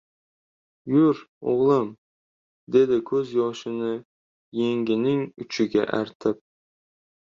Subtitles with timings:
[0.93, 1.19] —Yur,
[1.51, 1.91] o‘g‘lim,—
[2.77, 3.93] dedi ko‘z yoshini
[4.63, 6.43] yengining uchiga artib.